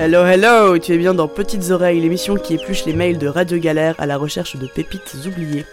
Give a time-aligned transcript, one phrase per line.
[0.00, 3.58] Hello, hello, tu es bien dans Petites Oreilles, l'émission qui épluche les mails de Radio
[3.58, 5.64] Galère à la recherche de pépites oubliées.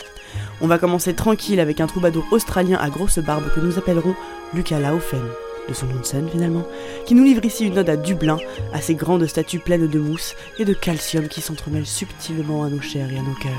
[0.61, 4.15] On va commencer tranquille avec un troubadour australien à grosse barbe que nous appellerons
[4.55, 5.21] Lucas Laufen,
[5.69, 6.65] de son nom de scène finalement,
[7.05, 8.37] qui nous livre ici une ode à Dublin,
[8.73, 12.81] à ses grandes statues pleines de mousse et de calcium qui s'entremêlent subtilement à nos
[12.81, 13.53] chairs et à nos cœurs.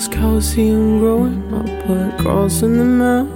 [0.00, 3.28] Built calcium growing up like grass in the mound.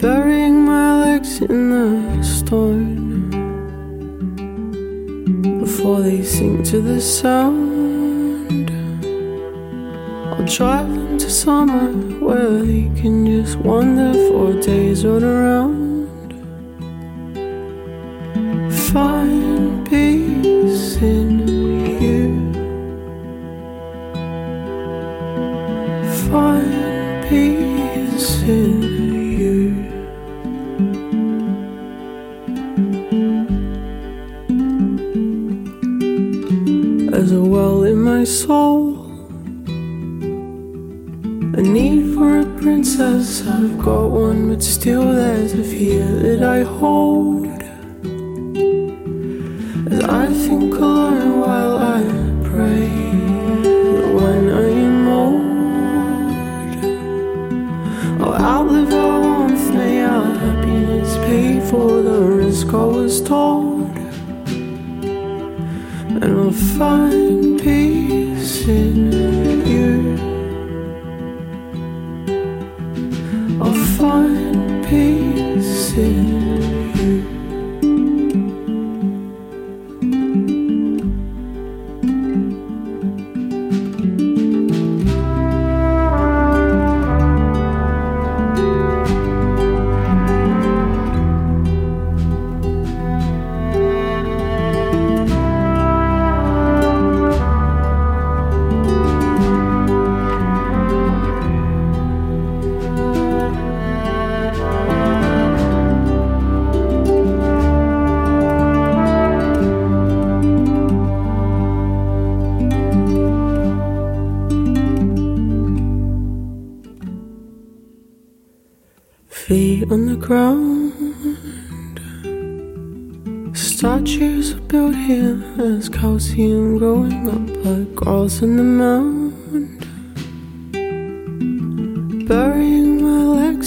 [0.00, 3.30] Burying my legs in the stone
[5.60, 8.70] before they sink to the sound.
[10.32, 16.08] I'll drive them to somewhere where they can just wander for days on around.
[18.90, 21.33] Find peace in
[38.26, 39.10] soul.
[41.56, 43.46] A need for a princess.
[43.46, 47.46] I've got one, but still there's a fear that I hold.
[49.92, 52.02] As I think alone while I
[52.42, 52.88] pray
[53.62, 55.44] that when I am old,
[58.22, 63.96] I'll outlive our warmth, may our happiness pay for the risk I was told,
[66.22, 67.43] and I'll find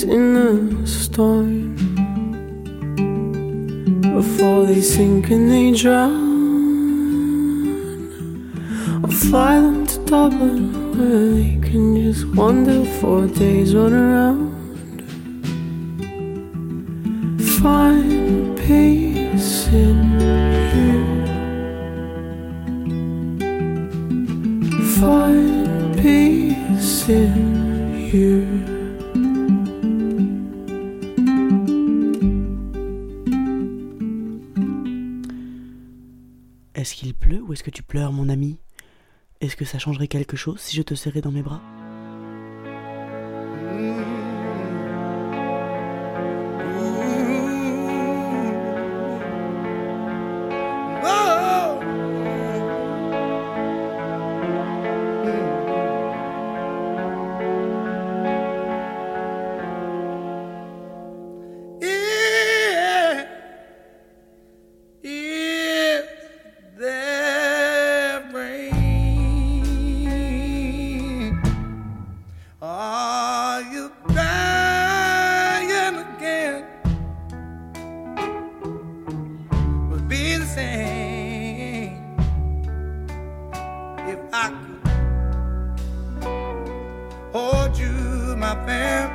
[0.03, 1.75] in the storm.
[4.18, 6.28] before they sink and they drown.
[9.03, 14.56] I'll fly them to Dublin where they can just wander for days on around.
[39.47, 41.62] Est-ce que ça changerait quelque chose si je te serrais dans mes bras?
[84.17, 84.81] If I could
[87.34, 89.09] hold you, my fam.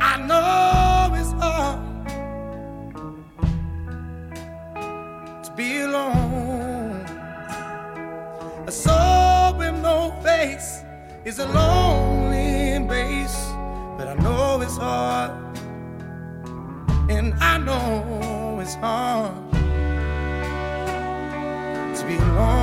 [0.00, 1.78] I know it's hard
[5.44, 7.06] to be alone.
[8.66, 10.82] A soul with no face
[11.24, 13.52] is a lonely embrace,
[13.96, 15.30] but I know it's hard,
[17.08, 19.51] and I know it's hard
[22.18, 22.61] to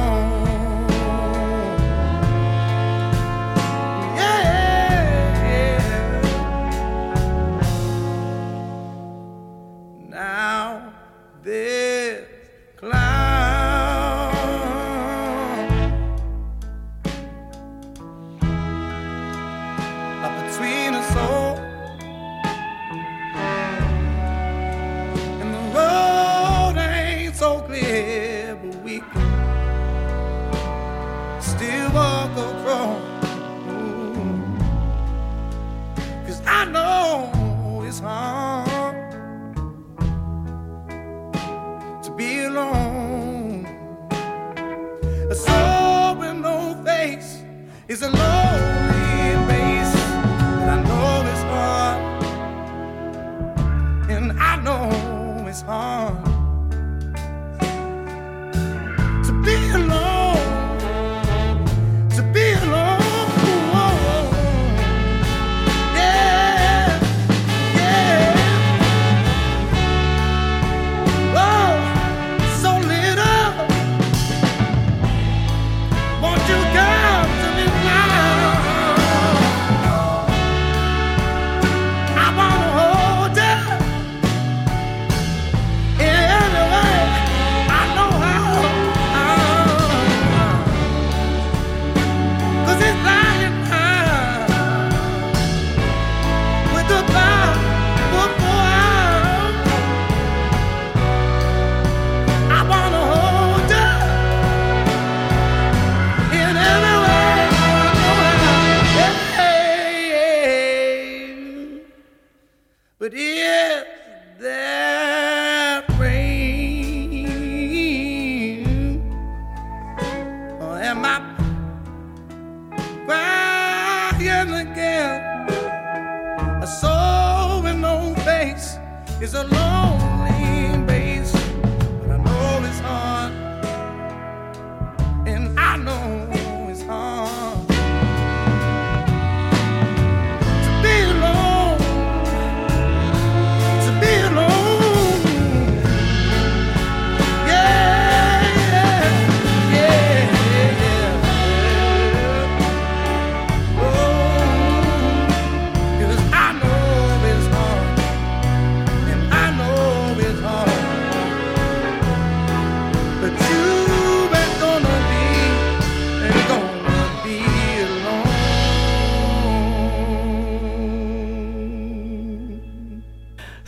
[54.64, 56.39] know it's hard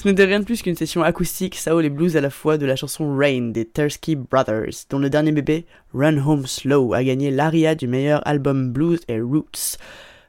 [0.02, 2.66] Ce n'était rien de plus qu'une session acoustique, soul et blues à la fois de
[2.66, 7.30] la chanson Rain des Tersky Brothers, dont le dernier bébé, Run Home Slow, a gagné
[7.30, 9.78] l'ARIA du meilleur album blues et roots.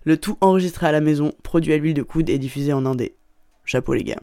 [0.04, 3.14] Le tout enregistré à la maison, produit à l'huile de coude et diffusé en indé.
[3.64, 4.20] Chapeau les gars.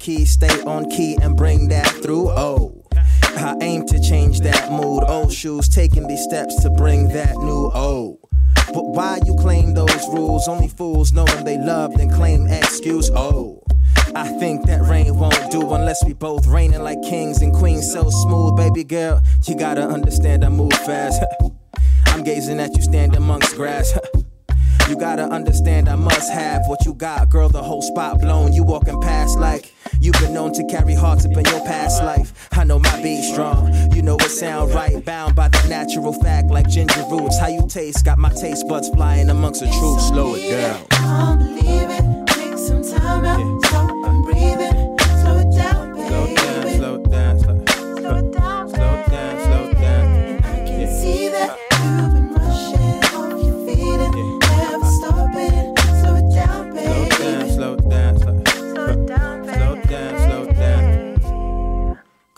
[0.00, 2.30] Key, stay on key and bring that through.
[2.30, 2.82] Oh,
[3.22, 5.04] I aim to change that mood.
[5.06, 7.70] Old shoes taking these steps to bring that new.
[7.74, 8.18] Oh,
[8.72, 10.48] but why you claim those rules?
[10.48, 13.10] Only fools know when they loved and claim excuse.
[13.14, 13.62] Oh.
[14.14, 17.92] I think that rain won't do unless we both reigning like kings and queens.
[17.92, 19.22] So smooth, baby girl.
[19.46, 21.22] You gotta understand I move fast.
[22.06, 23.96] I'm gazing at you stand amongst grass.
[24.88, 27.48] You gotta understand I must have what you got, girl.
[27.48, 28.52] The whole spot blown.
[28.52, 32.48] You walking past like you've been known to carry hearts up in your past life.
[32.52, 33.72] I know my beat strong.
[33.92, 37.38] You know it sound right, bound by the natural fact like ginger roots.
[37.38, 40.00] How you taste got my taste buds flying amongst the truth.
[40.00, 40.86] Slow it down.
[40.88, 42.26] Can't believe it.
[42.26, 44.79] Take some time out, stop and breathe it.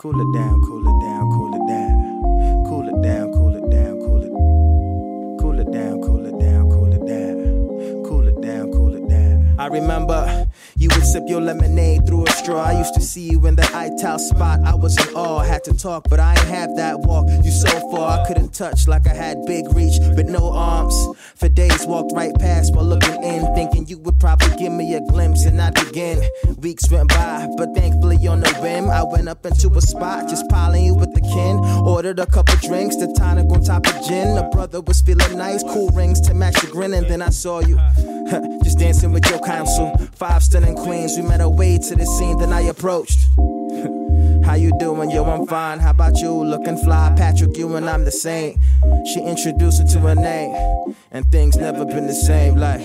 [0.03, 2.65] Cool it down, cool it down, cool it down.
[2.67, 5.39] Cool it down, cool it down, cool it.
[5.39, 8.03] Cool it down, cool it down, cool it down.
[8.03, 9.55] Cool it down, cool it down.
[9.57, 12.63] I remember you would sip your lemonade through a straw.
[12.63, 14.61] I used to see you in the ital spot.
[14.65, 17.27] I was in awe, had to talk, but I ain't have that walk.
[17.43, 20.95] You so far, I couldn't touch like I had big reach, but no arms.
[21.35, 25.01] For days, walked right past while looking in, thinking you would probably give me a
[25.01, 26.19] glimpse and I'd begin.
[26.57, 30.49] Weeks went by, but thankfully on the whim, I went up into a spot, just
[30.49, 31.57] piling you with the kin.
[31.85, 34.33] Ordered a couple drinks, the tonic on top of gin.
[34.33, 37.59] The brother was feeling nice, cool rings to match the grin, and then I saw
[37.59, 37.77] you.
[38.63, 39.95] Just dancing with your counsel.
[40.15, 43.27] Five stunning queens, we met a way to the scene, then I approached.
[44.45, 45.11] How you doing?
[45.11, 45.79] Yo, I'm fine.
[45.79, 46.31] How about you?
[46.31, 47.57] Looking fly, Patrick.
[47.57, 48.59] You and I'm the same.
[49.05, 52.55] She introduced her to her name, and things never been the same.
[52.55, 52.81] Like.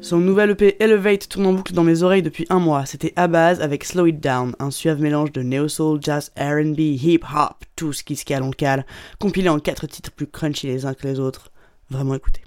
[0.00, 2.86] Son nouvel EP Elevate tourne en boucle dans mes oreilles depuis un mois.
[2.86, 7.64] C'était à base avec Slow It Down, un suave mélange de neo-soul, jazz, R&B, hip-hop,
[7.74, 8.86] tout ce qui se cale le cale,
[9.18, 11.50] compilé en quatre titres plus crunchy les uns que les autres.
[11.90, 12.42] Vraiment écoutez.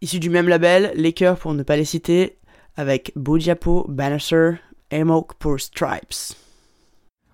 [0.00, 2.38] Issu du même label, les chœurs pour ne pas les citer,
[2.76, 4.52] avec Bojapo, Bannister,
[4.92, 6.36] Amok pour Stripes.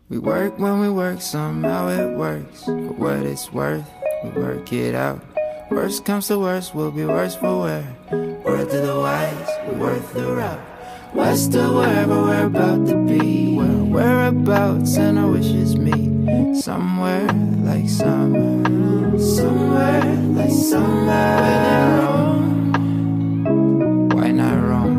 [0.09, 2.65] We work when we work, somehow it works.
[2.65, 3.85] For what it's worth,
[4.25, 5.21] we work it out.
[5.71, 7.85] Worst comes to worst, we'll be worse for wear.
[8.45, 10.61] Word to the wise, worth the route.
[11.15, 13.57] West to wherever we're about to be.
[13.57, 16.61] Where whereabouts and our wishes meet.
[16.61, 17.27] Somewhere
[17.65, 19.19] like summer.
[19.19, 20.05] Somewhere
[20.37, 21.41] like summer.
[24.15, 24.97] Why not Rome?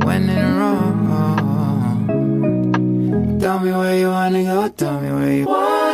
[0.00, 0.94] When in Rome.
[3.40, 5.93] Tell me where you wanna go, tell me where you wanna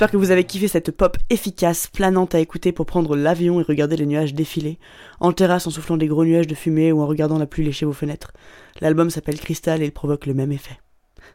[0.00, 3.62] J'espère que vous avez kiffé cette pop efficace, planante à écouter pour prendre l'avion et
[3.62, 4.78] regarder les nuages défiler,
[5.20, 7.84] en terrasse en soufflant des gros nuages de fumée ou en regardant la pluie lécher
[7.84, 8.32] vos fenêtres.
[8.80, 10.80] L'album s'appelle Crystal et il provoque le même effet.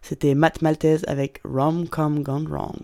[0.02, 2.82] C'était Matt Maltese avec Rom Com Gone Wrong.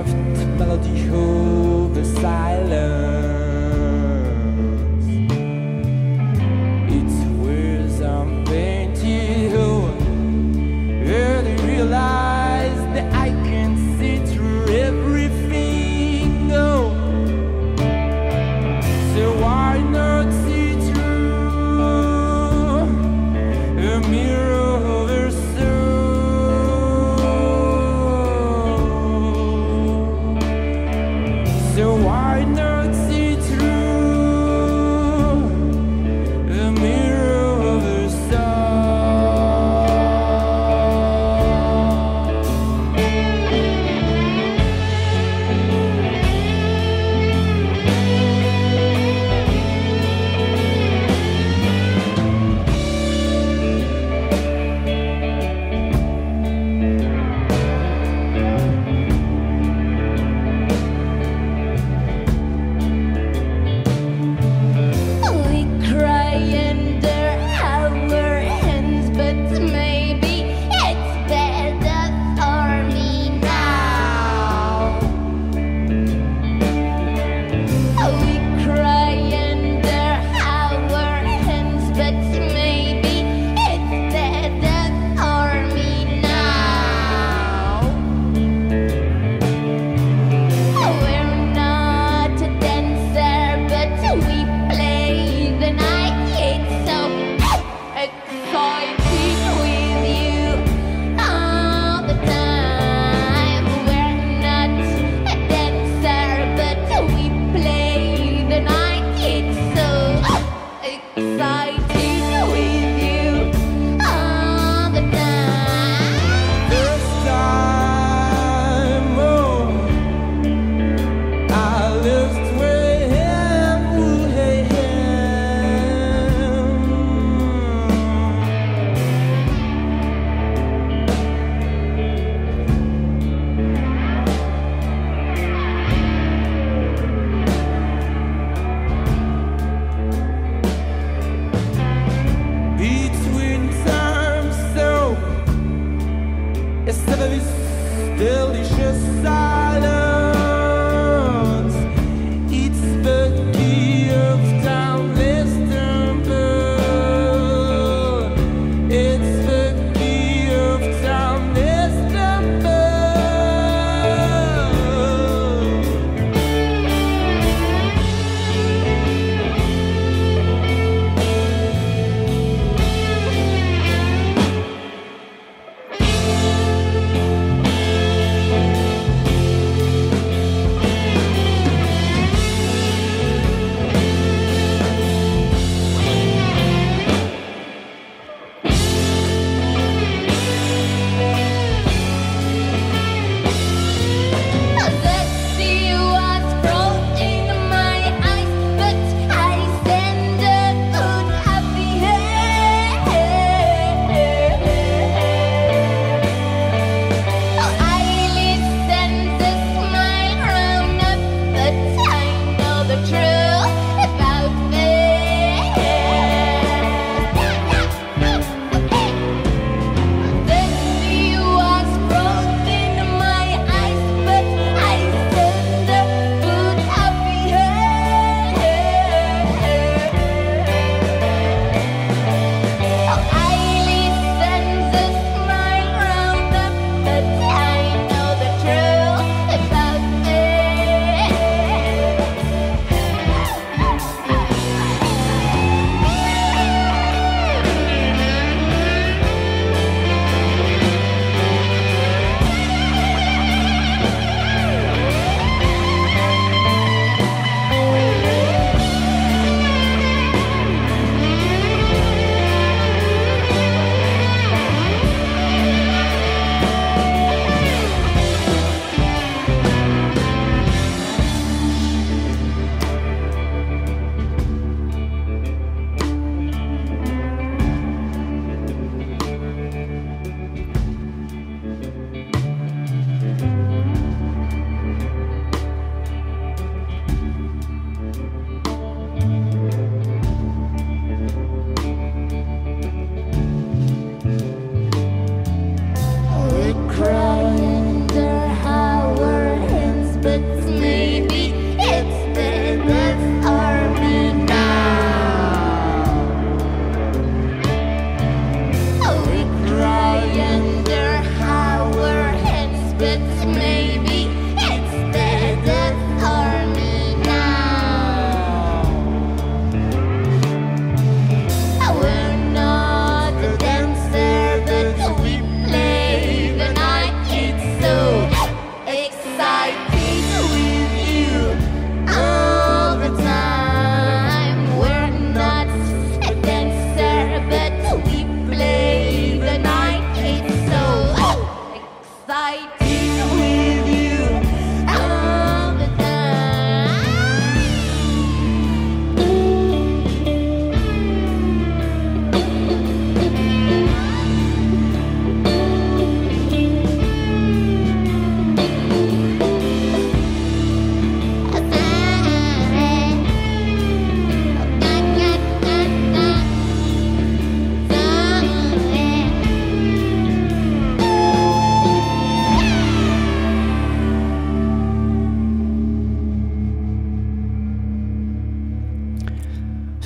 [0.00, 0.16] soft
[0.58, 2.04] melody who the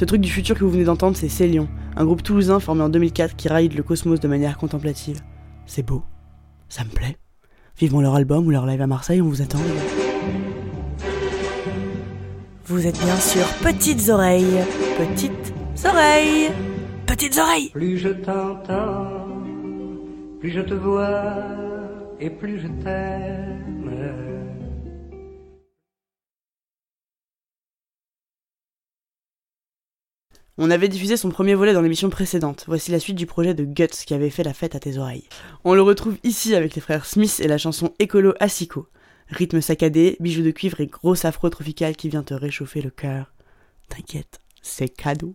[0.04, 2.90] Ce truc du futur que vous venez d'entendre, c'est Célion, un groupe toulousain formé en
[2.90, 5.22] 2004 qui raille le cosmos de manière contemplative.
[5.64, 6.02] C'est beau,
[6.68, 7.16] ça me plaît.
[7.78, 9.60] Vivement leur album ou leur live à Marseille, on vous attend.
[12.66, 14.60] Vous êtes bien sûr petites oreilles,
[14.98, 15.54] petites
[15.86, 16.50] oreilles,
[17.06, 17.70] petites oreilles.
[17.70, 19.40] Plus je t'entends,
[20.38, 21.32] plus je te vois
[22.20, 23.63] et plus je t'aime.
[30.56, 32.64] On avait diffusé son premier volet dans l'émission précédente.
[32.68, 35.28] Voici la suite du projet de Guts qui avait fait la fête à tes oreilles.
[35.64, 38.86] On le retrouve ici avec les frères Smith et la chanson Écolo Asico.
[39.30, 43.32] Rythme saccadé, bijoux de cuivre et gros afro tropical qui vient te réchauffer le cœur.
[43.88, 45.34] T'inquiète, c'est cadeau.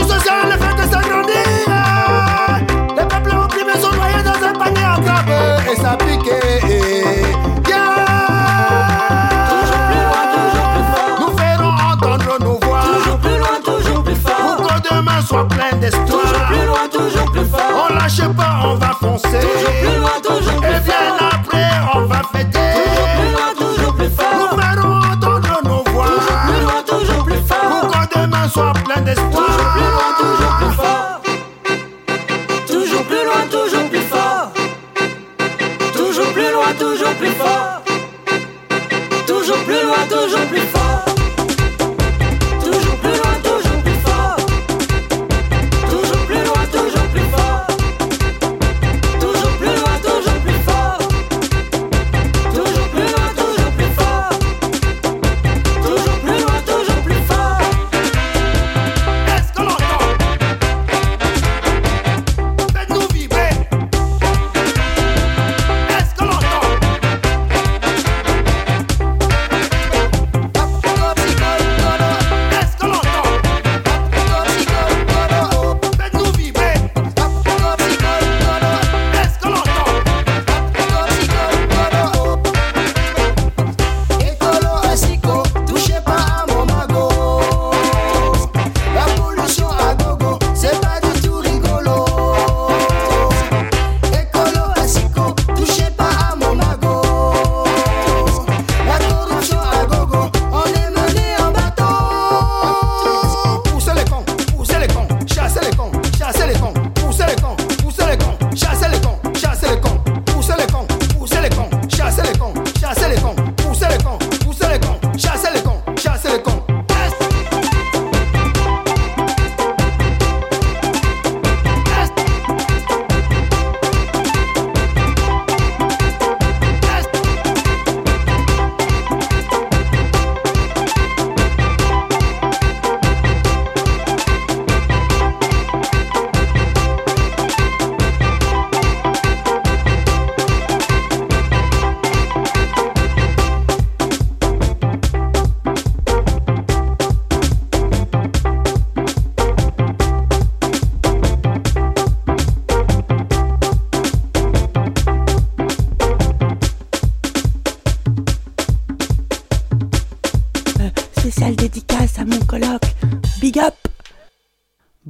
[0.00, 1.36] statut social, le fait de s'agrandir.
[2.96, 5.30] Les peuples opprimés sont noyés dans un panier à grappe
[5.70, 6.40] et s'appliquer.
[15.28, 16.06] Soit plein d'espoir.
[16.06, 17.88] Toujours plus loin, toujours plus fort.
[17.88, 19.38] On lâche pas, on va foncer.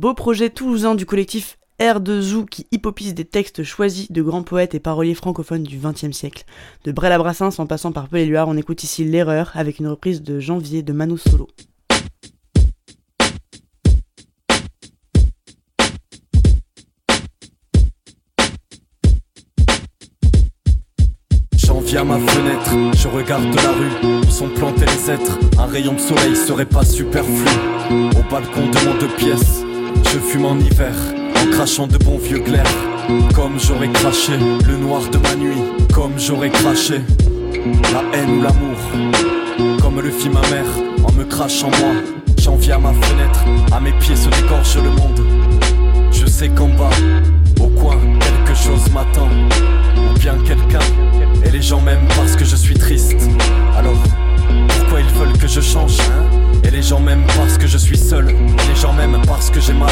[0.01, 4.81] Beau projet toulousain du collectif R2Zou qui hypopise des textes choisis de grands poètes et
[4.81, 6.47] paroliers francophones du XXe siècle.
[6.85, 10.23] De Brel à en passant par Paul Éluard, on écoute ici L'Erreur avec une reprise
[10.23, 11.49] de Janvier de Manu Solo.
[21.97, 25.39] À ma fenêtre, je regarde la rue où sont plantés les êtres.
[25.59, 27.51] Un rayon de soleil serait pas superflu.
[27.91, 29.60] Au balcon de mon deux pièces,
[30.13, 30.95] je fume en hiver,
[31.37, 32.65] en crachant de bons vieux glaires.
[33.35, 34.33] Comme j'aurais craché
[34.67, 35.63] le noir de ma nuit,
[35.95, 37.01] comme j'aurais craché
[37.93, 39.79] la haine ou l'amour.
[39.81, 40.67] Comme le fit ma mère
[41.05, 41.95] en me crachant moi.
[42.39, 45.27] J'en viens à ma fenêtre, à mes pieds se dégorge le monde.
[46.11, 46.91] Je sais qu'en bas,
[47.61, 49.29] au coin, quelque chose m'attend.
[49.97, 50.85] Ou bien quelqu'un.
[51.45, 53.17] Et les gens m'aiment parce que je suis triste.
[53.77, 54.03] Alors,
[54.99, 56.25] ils veulent que je change hein
[56.65, 58.31] Et les gens m'aiment parce que je suis seul.
[58.31, 59.91] Et les gens m'aiment parce que j'ai mal.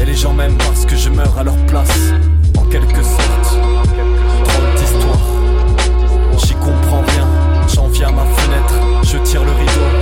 [0.00, 2.12] Et les gens m'aiment parce que je meurs à leur place.
[2.56, 3.58] En quelque sorte.
[4.44, 5.20] Drôle d'histoire.
[6.38, 7.28] J'y comprends rien.
[7.74, 8.74] J'en viens à ma fenêtre.
[9.02, 10.01] Je tire le rideau.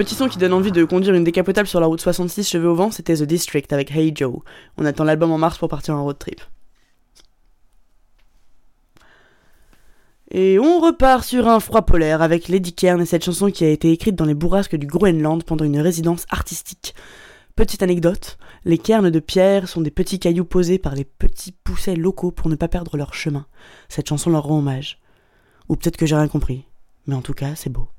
[0.00, 2.74] Petit son qui donne envie de conduire une décapotable sur la route 66 cheveux au
[2.74, 4.38] vent, c'était The District avec Hey Joe.
[4.78, 6.40] On attend l'album en mars pour partir en road trip.
[10.30, 13.68] Et on repart sur un froid polaire avec Lady Cairn et cette chanson qui a
[13.68, 16.94] été écrite dans les bourrasques du Groenland pendant une résidence artistique.
[17.54, 21.94] Petite anecdote, les cairns de pierre sont des petits cailloux posés par les petits poussets
[21.94, 23.44] locaux pour ne pas perdre leur chemin.
[23.90, 24.98] Cette chanson leur rend hommage.
[25.68, 26.64] Ou peut-être que j'ai rien compris,
[27.06, 27.90] mais en tout cas, c'est beau.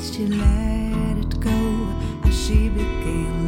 [0.00, 1.50] Late, she let it go?
[2.24, 3.39] As she became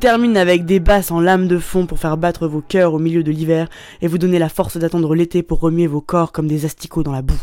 [0.00, 3.22] termine avec des basses en lame de fond pour faire battre vos cœurs au milieu
[3.22, 3.68] de l'hiver
[4.00, 7.12] et vous donner la force d'attendre l'été pour remuer vos corps comme des asticots dans
[7.12, 7.42] la boue.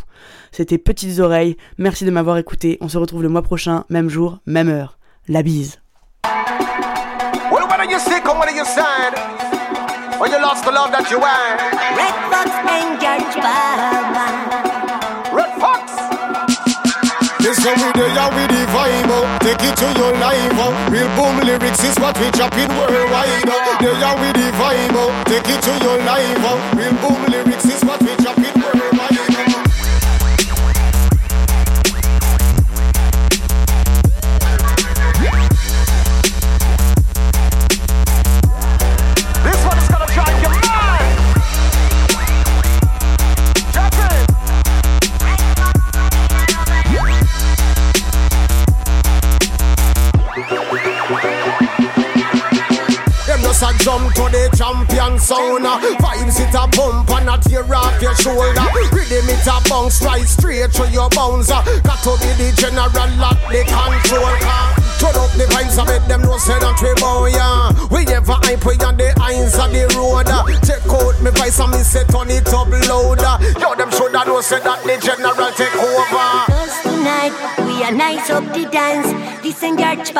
[0.51, 4.39] C'était Petites Oreilles, merci de m'avoir écouté, on se retrouve le mois prochain, même jour,
[4.47, 4.97] même heure.
[5.27, 5.79] La bise.
[7.51, 9.13] Well, whether you sick or whether you sad,
[10.19, 11.59] or you lost the love that you had.
[11.95, 14.16] Red Fox and George Baba.
[17.57, 19.25] Listen with the yeah with the vibe oh.
[19.41, 20.69] Take it to your life oh.
[20.93, 23.77] Real boom lyrics is what we chopping worldwide oh.
[23.81, 25.09] The yeah with the vibe oh.
[25.25, 26.61] Take it to your life oh.
[26.77, 28.53] Real boom lyrics is what we chopping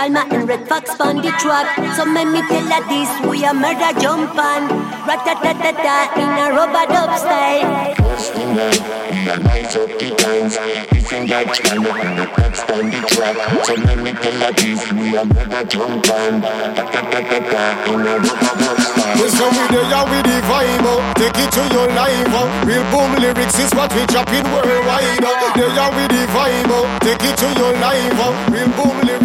[0.08, 1.76] and George Palmer and Red Fox on the track.
[1.96, 4.68] So let me tell her this, we are murder jump on.
[5.08, 7.96] Rat-ta-ta-ta-ta in a rubber dub style.
[7.96, 8.82] Cause tonight
[9.12, 10.58] we are nice up the dance
[10.92, 14.82] Listen that channel and the cracks on the track So let me tell you this
[14.92, 20.04] We are mega jump on Da-da-da-da-da In a rubber dub style Listen with the yeah
[20.08, 21.00] with the vibe oh.
[21.16, 22.48] Take it to your life oh.
[22.66, 25.54] Real boom lyrics is what we chopping worldwide oh.
[25.56, 26.88] The yeah with the vibe oh.
[27.06, 28.34] Take it to your life oh.
[28.50, 29.17] Real boom lyrics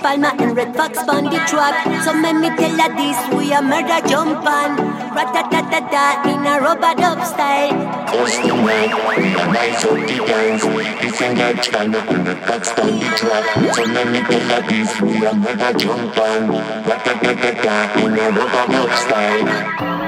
[0.00, 1.84] George Palmer and Red Fox on the track.
[2.04, 4.76] So let me tell her this, we are murder jump on.
[5.14, 8.06] Rat-ta-ta-ta-ta in a rubber dub style.
[8.06, 12.98] Cause tonight we are nice up the dance Listen that channel and the cracks on
[12.98, 18.18] the track So let me tell you this We are mega jump on Da-da-da-da-da In
[18.18, 19.99] a rubber dub style